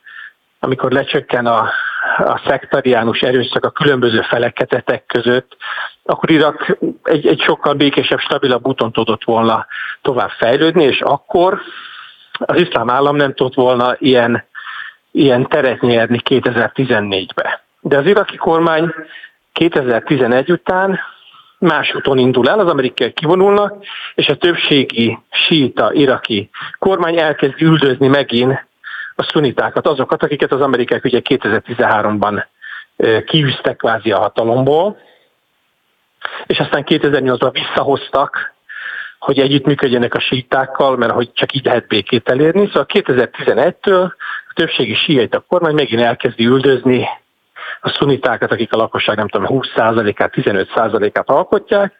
[0.59, 1.69] amikor lecsökken a,
[2.17, 5.57] a szektariánus erőszak a különböző feleketetek között,
[6.03, 9.65] akkor Irak egy, egy sokkal békésebb, stabilabb úton tudott volna
[10.01, 11.61] tovább fejlődni, és akkor
[12.31, 14.43] az iszlám állam nem tudott volna ilyen,
[15.11, 17.63] ilyen teret nyerni 2014-be.
[17.79, 18.93] De az iraki kormány
[19.53, 20.99] 2011 után
[21.59, 23.83] más úton indul el, az amerikai kivonulnak,
[24.15, 26.49] és a többségi síta iraki
[26.79, 28.65] kormány elkezd üldözni megint
[29.15, 32.45] a szunitákat, azokat, akiket az amerikaiak ugye 2013-ban
[33.25, 34.97] kiűztek kvázi a hatalomból,
[36.45, 38.53] és aztán 2008-ban visszahoztak,
[39.19, 42.65] hogy együttműködjenek a sítákkal, mert hogy csak így lehet békét elérni.
[42.67, 44.11] Szóval 2011-től
[44.49, 47.07] a többségi síjait a kormány megint elkezdi üldözni
[47.81, 51.93] a szunitákat, akik a lakosság nem tudom, 20%-át, 15%-át alkotják,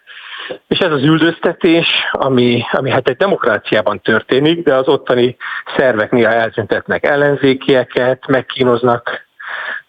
[0.67, 5.35] és ez az üldöztetés, ami, ami hát egy demokráciában történik, de az ottani
[5.77, 9.25] szervek néha eltüntetnek ellenzékieket, megkínoznak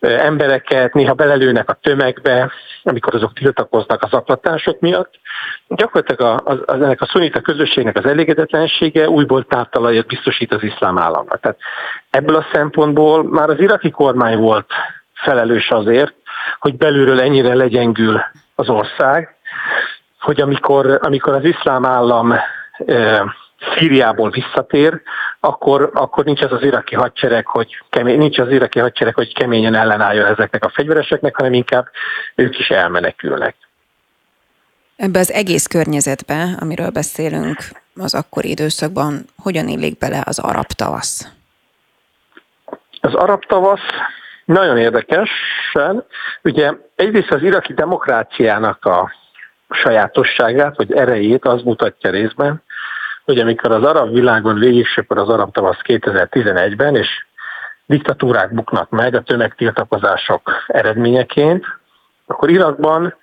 [0.01, 2.51] embereket, néha belelőnek a tömegbe,
[2.83, 5.15] amikor azok tiltakoznak az aklatások miatt.
[5.69, 11.41] Gyakorlatilag az, az, ennek a szunita közösségnek az elégedetlensége újból táptalajat biztosít az iszlám államnak.
[11.41, 11.59] Tehát
[12.11, 14.71] ebből a szempontból már az iraki kormány volt
[15.15, 16.15] felelős azért,
[16.59, 18.21] hogy belülről ennyire legyengül
[18.55, 19.37] az ország,
[20.27, 22.35] hogy amikor, amikor az iszlám állam
[23.77, 25.01] Szíriából visszatér,
[25.41, 29.75] akkor, akkor nincs az az iraki hadsereg, hogy kemény, nincs az iraki hadsereg, hogy keményen
[29.75, 31.89] ellenálljon ezeknek a fegyvereseknek, hanem inkább
[32.35, 33.57] ők is elmenekülnek.
[34.97, 37.59] Ebbe az egész környezetbe, amiről beszélünk
[37.97, 41.29] az akkori időszakban, hogyan illik bele az arab tavasz?
[43.01, 43.89] Az arab tavasz
[44.45, 46.05] nagyon érdekesen.
[46.43, 49.25] Ugye egyrészt az iraki demokráciának a
[49.71, 52.63] sajátosságát, vagy erejét az mutatja részben,
[53.25, 57.09] hogy amikor az arab világon végigsöpör az arab tavasz 2011-ben, és
[57.87, 61.67] diktatúrák buknak meg a tömegtiltakozások eredményeként,
[62.27, 63.15] akkor Irakban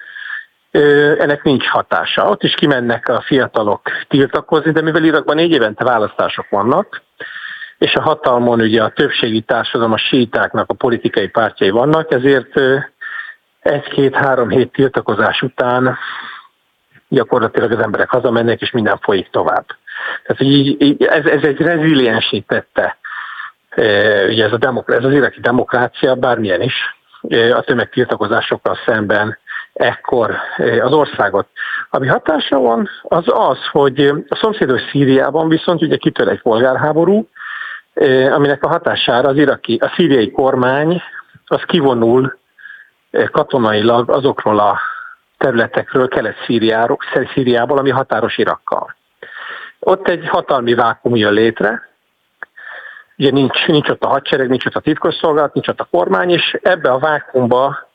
[1.17, 2.29] ennek nincs hatása.
[2.29, 7.01] Ott is kimennek a fiatalok tiltakozni, de mivel Irakban négy évente választások vannak,
[7.77, 12.59] és a hatalmon ugye a többségi társadalom, a sítáknak a politikai pártjai vannak, ezért
[13.59, 15.97] egy-két-három hét tiltakozás után
[17.13, 19.65] gyakorlatilag az emberek hazamennek, és minden folyik tovább.
[20.23, 22.97] Tehát így, így ez, ez egy reziliensítette
[23.69, 23.83] e,
[24.25, 26.73] ugye ez, a demokr- ez az iraki demokrácia, bármilyen is,
[27.29, 29.37] e, a tömegtiltakozásokkal szemben
[29.73, 31.47] ekkor e, az országot.
[31.89, 37.27] Ami hatása van, az az, hogy a szomszédos Szíriában viszont ugye kitör egy polgárháború,
[38.31, 41.01] aminek a hatására az iraki, a szíriai kormány
[41.45, 42.37] az kivonul
[43.31, 44.79] katonailag azokról a
[45.43, 48.95] területekről, kelet-szíriából, ami határos Irakkal.
[49.79, 51.89] Ott egy hatalmi vákum jön létre,
[53.17, 56.57] ugye nincs, nincs ott a hadsereg, nincs ott a titkosszolgálat, nincs ott a kormány, és
[56.61, 57.89] ebbe a vákumba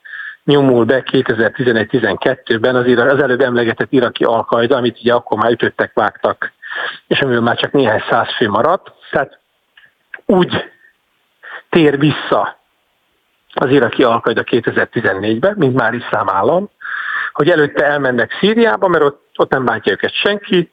[0.45, 6.53] nyomul be 2011-12-ben az, az előbb emlegetett iraki alkajda, amit ugye akkor már ütöttek, vágtak,
[7.07, 8.93] és amivel már csak néhány száz fő maradt.
[9.11, 9.39] Tehát
[10.27, 10.71] úgy
[11.71, 12.59] tér vissza
[13.55, 16.69] az iraki alkajda 2014-ben, mint már iszlám állam,
[17.39, 20.71] hogy előtte elmennek Szíriába, mert ott, ott nem bántja őket senki,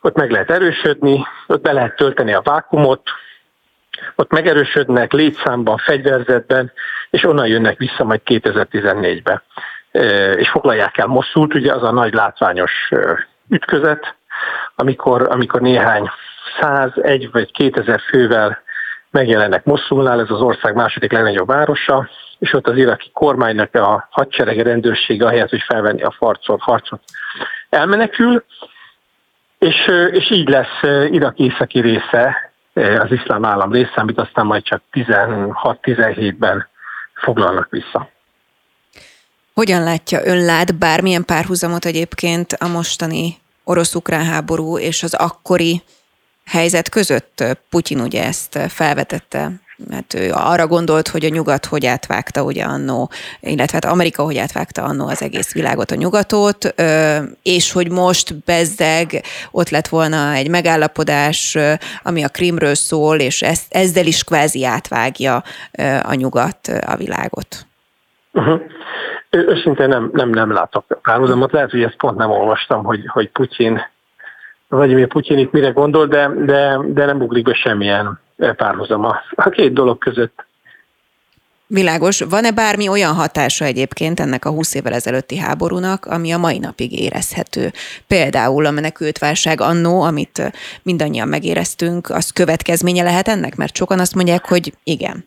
[0.00, 3.02] ott meg lehet erősödni, ott be lehet tölteni a vákumot,
[4.14, 6.72] ott megerősödnek létszámban, fegyverzetben,
[7.10, 9.42] és onnan jönnek vissza majd 2014-ben.
[10.36, 12.88] És foglalják el Moszult, ugye az a nagy látványos
[13.48, 14.14] ütközet,
[14.74, 16.10] amikor, amikor néhány
[16.60, 18.62] száz, egy vagy kétezer fővel
[19.10, 22.08] megjelennek Moszulnál, ez az ország második legnagyobb városa,
[22.44, 27.02] és ott az iraki kormánynak a hadserege rendőrsége ahelyett, hogy felvenni a farcot, harcot
[27.70, 28.44] elmenekül,
[29.58, 29.76] és,
[30.10, 36.68] és így lesz Irak északi része az iszlám állam része, amit aztán majd csak 16-17-ben
[37.14, 38.08] foglalnak vissza.
[39.54, 45.82] Hogyan látja, ön lát bármilyen párhuzamot egyébként a mostani orosz-ukrán háború és az akkori
[46.46, 47.44] helyzet között?
[47.70, 53.10] Putyin ugye ezt felvetette mert ő arra gondolt, hogy a nyugat hogy átvágta ugye annó,
[53.40, 56.74] illetve hát Amerika hogy átvágta annó az egész világot, a nyugatot,
[57.42, 61.58] és hogy most bezzeg ott lett volna egy megállapodás,
[62.02, 65.42] ami a Krimről szól, és ezt, ezzel is kvázi átvágja
[66.02, 67.66] a nyugat a világot.
[68.32, 68.60] Uh-huh.
[69.30, 71.52] Őszintén nem, nem, nem látok párhuzamot.
[71.52, 73.80] Lehet, hogy ezt pont nem olvastam, hogy, hogy Putyin,
[74.68, 78.22] vagy mi Putyin itt mire gondol, de, de, de nem buglik be semmilyen
[78.56, 80.44] párhuzama a két dolog között.
[81.66, 82.20] Világos.
[82.20, 87.00] Van-e bármi olyan hatása egyébként ennek a 20 évvel ezelőtti háborúnak, ami a mai napig
[87.00, 87.70] érezhető?
[88.06, 93.56] Például a menekültválság annó, amit mindannyian megéreztünk, az következménye lehet ennek?
[93.56, 95.24] Mert sokan azt mondják, hogy igen.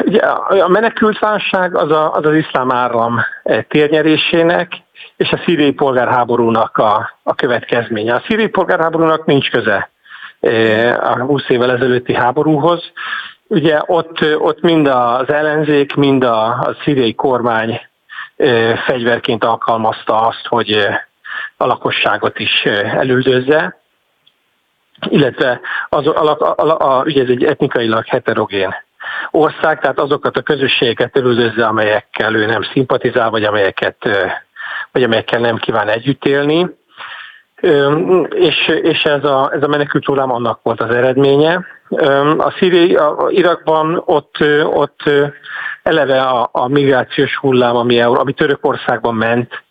[0.00, 0.20] Ugye,
[0.62, 3.20] a menekültválság az, a, az az iszlám áram
[3.68, 4.72] térnyerésének
[5.16, 8.14] és a szíriai polgárháborúnak a, a következménye.
[8.14, 9.90] A szíriai polgárháborúnak nincs köze
[11.00, 12.92] a 20 évvel ezelőtti háborúhoz.
[13.46, 17.80] Ugye ott, ott mind az ellenzék, mind a, a szíriai kormány
[18.86, 20.86] fegyverként alkalmazta azt, hogy
[21.56, 23.80] a lakosságot is elüldözze,
[25.08, 28.74] illetve az, a, a, a, a, ugye ez egy etnikailag heterogén
[29.30, 34.08] ország, tehát azokat a közösségeket elüldözze, amelyekkel ő nem szimpatizál, vagy amelyeket
[34.92, 36.78] vagy amelyekkel nem kíván együtt élni
[38.30, 41.66] és, és ez a, ez a menekült hullám annak volt az eredménye.
[42.38, 45.00] A szíri, a Irakban ott, ott
[45.82, 49.62] eleve a, a migrációs hullám, ami, ami Törökországban ment,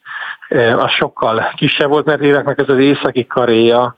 [0.77, 3.97] az sokkal kisebb volt, mert Iraknak ez az északi karéja,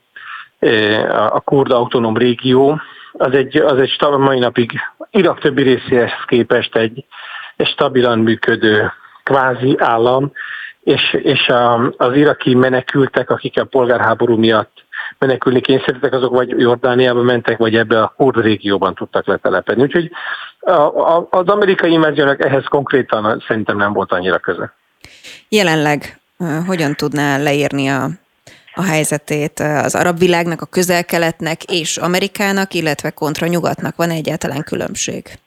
[1.30, 2.82] a kurd autonóm régió,
[3.14, 4.72] az egy, az egy stabil, mai napig
[5.12, 7.06] Irak többi részéhez képest egy,
[7.56, 8.92] egy stabilan működő
[9.24, 10.32] kvázi állam,
[10.84, 14.84] és, és a, az iraki menekültek, akik a polgárháború miatt
[15.18, 19.84] menekülni kényszerítettek, azok vagy Jordániába mentek, vagy ebbe a kurd régióban tudtak letelepedni.
[19.84, 20.12] Úgyhogy
[20.60, 24.74] a, a, az amerikai inváziónak ehhez konkrétan szerintem nem volt annyira köze.
[25.50, 26.20] Jelenleg
[26.68, 28.10] hogyan tudná leírni a,
[28.74, 33.96] a helyzetét az arab világnak, a közel-keletnek és Amerikának, illetve kontra nyugatnak?
[33.96, 35.40] Van egyáltalán különbség?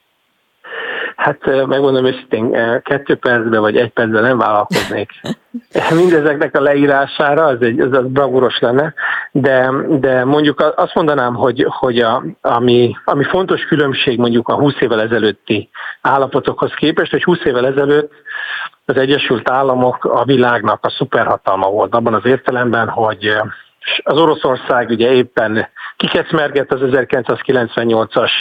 [1.25, 2.51] Hát megmondom őszintén,
[2.83, 5.11] kettő percben vagy egy percben nem vállalkoznék.
[6.01, 8.93] Mindezeknek a leírására, az, egy, az, az bravúros lenne,
[9.31, 14.73] de, de mondjuk azt mondanám, hogy, hogy a, ami, ami fontos különbség mondjuk a 20
[14.79, 15.69] évvel ezelőtti
[16.01, 18.11] állapotokhoz képest, hogy 20 évvel ezelőtt
[18.85, 23.37] az Egyesült Államok a világnak a szuperhatalma volt abban az értelemben, hogy
[24.03, 25.67] az Oroszország ugye éppen
[25.97, 28.31] kikecmergett az 1998-as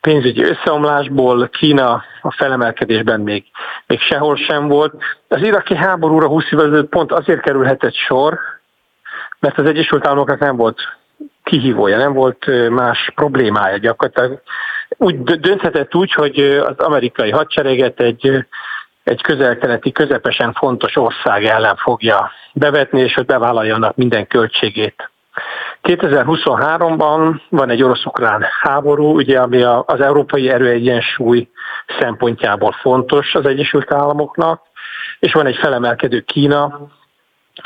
[0.00, 3.44] pénzügyi összeomlásból, Kína a felemelkedésben még,
[3.86, 4.94] még sehol sem volt.
[5.28, 8.38] Az iraki háborúra 20 évvel pont azért kerülhetett sor,
[9.40, 10.80] mert az Egyesült Államoknak nem volt
[11.44, 14.42] kihívója, nem volt más problémája gyakorlatilag.
[14.96, 18.46] Úgy dönthetett úgy, hogy az amerikai hadsereget egy,
[19.04, 25.11] egy közel-keleti, közepesen fontos ország ellen fogja bevetni, és hogy bevállaljanak minden költségét
[25.82, 31.48] 2023-ban van egy orosz-ukrán háború, ugye, ami az európai erőegyensúly
[31.98, 34.62] szempontjából fontos az Egyesült Államoknak,
[35.18, 36.88] és van egy felemelkedő Kína,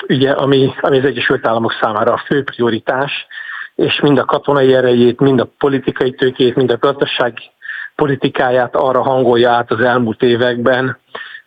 [0.09, 3.27] ugye, ami, ami az Egyesült Államok számára a fő prioritás,
[3.75, 7.51] és mind a katonai erejét, mind a politikai tőkét, mind a gazdasági
[7.95, 10.99] politikáját arra hangolja át az elmúlt években,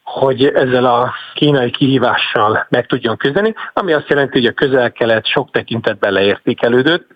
[0.10, 5.52] hogy ezzel a kínai kihívással meg tudjon küzdeni, ami azt jelenti, hogy a közel-kelet sok
[5.52, 7.08] tekintetben leértékelődött,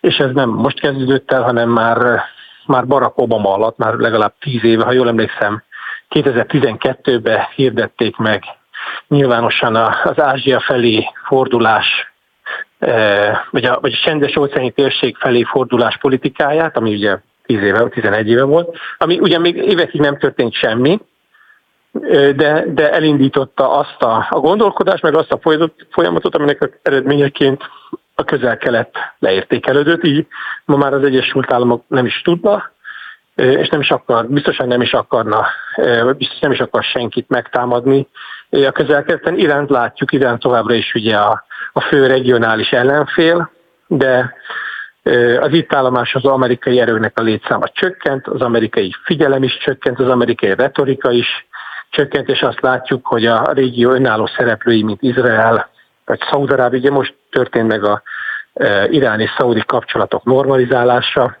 [0.00, 2.22] és ez nem most kezdődött el, hanem már,
[2.66, 5.62] már Barack Obama alatt, már legalább tíz éve, ha jól emlékszem,
[6.10, 8.44] 2012-ben hirdették meg
[9.08, 12.12] nyilvánosan az Ázsia felé fordulás,
[12.78, 17.88] e, vagy a, vagy a csendes óceáni térség felé fordulás politikáját, ami ugye 10 éve,
[17.88, 21.00] 11 éve volt, ami ugye még évekig nem történt semmi,
[22.36, 25.40] de, de elindította azt a, a gondolkodást, meg azt a
[25.90, 27.62] folyamatot, aminek a eredményeként
[28.14, 30.26] a közel-kelet leértékelődött, így
[30.64, 32.72] ma már az Egyesült Államok nem is tudna,
[33.34, 35.46] és nem is akar, biztosan nem is akarna,
[36.16, 38.08] biztos nem is akar senkit megtámadni.
[38.50, 43.50] A közel-keleten iránt látjuk, iránt továbbra is ugye a, a fő regionális ellenfél,
[43.86, 44.34] de
[45.40, 50.08] az itt állomás az amerikai erőknek a létszáma csökkent, az amerikai figyelem is csökkent, az
[50.08, 51.46] amerikai retorika is
[51.94, 55.68] csökkent, és azt látjuk, hogy a régió önálló szereplői, mint Izrael
[56.04, 58.02] vagy Szaudarábia, ugye most történt meg a
[58.88, 61.36] irán és szaudi kapcsolatok normalizálása.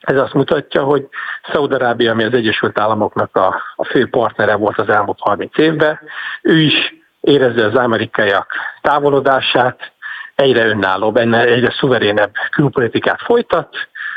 [0.00, 1.08] Ez azt mutatja, hogy
[1.52, 6.00] Szaudarábia, ami az Egyesült Államoknak a, a fő partnere volt az elmúlt 30 évben,
[6.42, 9.92] ő is érezze az amerikaiak távolodását,
[10.34, 13.76] egyre önállóbb, egyre szuverénebb külpolitikát folytat,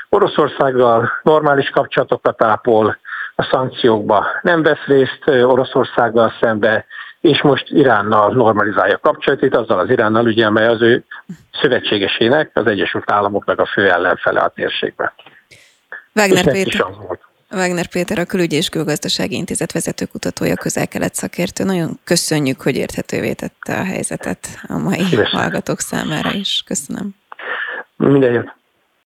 [0.10, 2.98] Oroszországgal normális kapcsolatokat ápol,
[3.40, 6.86] a szankciókba nem vesz részt Oroszországgal szembe,
[7.22, 11.04] és most Iránnal normalizálja kapcsolatait, azzal az Iránnal, ugye, amely az ő
[11.62, 15.12] szövetségesének, az Egyesült Államoknak a fő ellenfele a térségben.
[16.16, 16.86] Wagner Péter,
[17.52, 21.64] Wagner Péter, a Külügyi és Külgazdasági Intézet vezetőkutatója, közel-kelet szakértő.
[21.64, 25.40] Nagyon köszönjük, hogy érthetővé tette a helyzetet a mai Szívesen.
[25.40, 26.64] hallgatók számára is.
[26.66, 27.16] Köszönöm.
[27.96, 28.59] Minden jót.